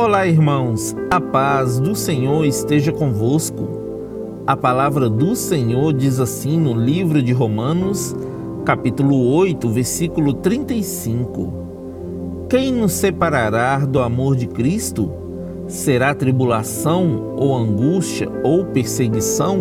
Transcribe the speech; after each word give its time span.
Olá, 0.00 0.26
irmãos, 0.26 0.96
a 1.10 1.20
paz 1.20 1.78
do 1.78 1.94
Senhor 1.94 2.46
esteja 2.46 2.90
convosco. 2.90 3.68
A 4.46 4.56
palavra 4.56 5.10
do 5.10 5.36
Senhor 5.36 5.92
diz 5.92 6.18
assim 6.18 6.58
no 6.58 6.72
livro 6.72 7.22
de 7.22 7.34
Romanos, 7.34 8.16
capítulo 8.64 9.30
8, 9.34 9.68
versículo 9.68 10.32
35: 10.32 11.52
Quem 12.48 12.72
nos 12.72 12.92
separará 12.92 13.80
do 13.80 14.00
amor 14.00 14.36
de 14.36 14.46
Cristo? 14.46 15.12
Será 15.68 16.14
tribulação, 16.14 17.34
ou 17.36 17.54
angústia, 17.54 18.26
ou 18.42 18.64
perseguição, 18.64 19.58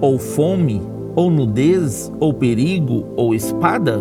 ou 0.00 0.16
fome, 0.16 0.80
ou 1.16 1.28
nudez, 1.28 2.08
ou 2.20 2.32
perigo, 2.32 3.04
ou 3.16 3.34
espada? 3.34 4.00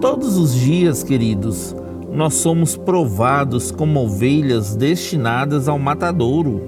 Todos 0.00 0.38
os 0.38 0.54
dias, 0.54 1.02
queridos, 1.02 1.76
nós 2.12 2.34
somos 2.34 2.76
provados 2.76 3.70
como 3.70 4.00
ovelhas 4.00 4.74
destinadas 4.74 5.68
ao 5.68 5.78
matadouro. 5.78 6.60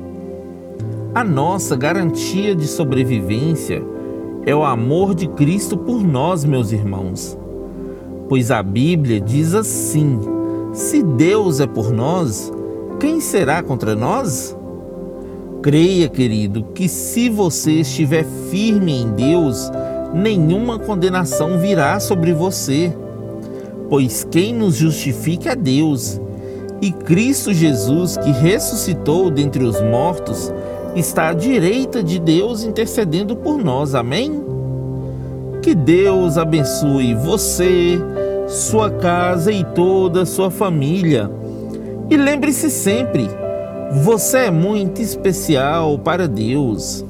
A 1.15 1.25
nossa 1.25 1.77
garantia 1.77 2.55
de 2.55 2.67
sobrevivência 2.67 3.83
é 4.47 4.55
o 4.55 4.65
amor 4.65 5.15
de 5.15 5.27
Cristo 5.29 5.77
por 5.77 6.03
nós, 6.03 6.45
meus 6.45 6.73
irmãos. 6.73 7.37
Pois 8.29 8.51
a 8.51 8.63
Bíblia 8.63 9.21
diz 9.21 9.55
assim: 9.55 10.19
se 10.73 11.03
Deus 11.03 11.61
é 11.61 11.67
por 11.67 11.93
nós, 11.93 12.51
quem 12.99 13.21
será 13.21 13.63
contra 13.63 13.95
nós? 13.95 14.57
Creia, 15.61 16.09
querido, 16.09 16.65
que 16.75 16.89
se 16.89 17.29
você 17.29 17.73
estiver 17.73 18.25
firme 18.51 18.93
em 19.01 19.13
Deus, 19.13 19.71
nenhuma 20.15 20.79
condenação 20.79 21.59
virá 21.59 22.01
sobre 22.01 22.33
você 22.33 22.93
pois 23.93 24.27
quem 24.31 24.55
nos 24.55 24.77
justifica 24.77 25.51
é 25.51 25.55
Deus. 25.55 26.19
E 26.81 26.91
Cristo 26.91 27.53
Jesus, 27.53 28.17
que 28.17 28.31
ressuscitou 28.31 29.31
dentre 29.31 29.63
os 29.63 29.83
mortos, 29.83 30.51
está 30.97 31.29
à 31.29 31.35
direita 31.35 32.03
de 32.03 32.19
Deus 32.19 32.65
intercedendo 32.65 33.37
por 33.37 33.63
nós. 33.63 33.95
Amém? 33.95 34.43
Que 35.61 35.75
Deus 35.75 36.39
abençoe 36.39 37.15
você, 37.15 38.01
sua 38.49 38.91
casa 38.91 39.53
e 39.53 39.63
toda 39.63 40.23
a 40.23 40.27
sua 40.27 40.51
família. 40.51 41.31
E 42.09 42.17
lembre-se 42.17 42.71
sempre, 42.71 43.29
você 44.03 44.47
é 44.47 44.51
muito 44.51 45.03
especial 45.03 45.99
para 45.99 46.27
Deus. 46.27 47.05